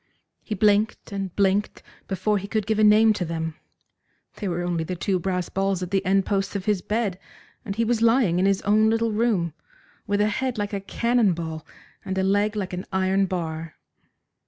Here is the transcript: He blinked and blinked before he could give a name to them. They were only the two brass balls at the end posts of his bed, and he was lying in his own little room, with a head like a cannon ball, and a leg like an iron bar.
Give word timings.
He 0.43 0.55
blinked 0.55 1.11
and 1.11 1.31
blinked 1.35 1.83
before 2.07 2.39
he 2.39 2.47
could 2.47 2.65
give 2.65 2.79
a 2.79 2.83
name 2.83 3.13
to 3.13 3.23
them. 3.23 3.53
They 4.37 4.47
were 4.47 4.63
only 4.63 4.83
the 4.83 4.95
two 4.95 5.19
brass 5.19 5.47
balls 5.47 5.83
at 5.83 5.91
the 5.91 6.03
end 6.03 6.25
posts 6.25 6.55
of 6.55 6.65
his 6.65 6.81
bed, 6.81 7.19
and 7.63 7.75
he 7.75 7.85
was 7.85 8.01
lying 8.01 8.39
in 8.39 8.47
his 8.47 8.63
own 8.63 8.89
little 8.89 9.11
room, 9.11 9.53
with 10.07 10.19
a 10.19 10.25
head 10.25 10.57
like 10.57 10.73
a 10.73 10.81
cannon 10.81 11.33
ball, 11.33 11.67
and 12.03 12.17
a 12.17 12.23
leg 12.23 12.55
like 12.55 12.73
an 12.73 12.87
iron 12.91 13.27
bar. 13.27 13.75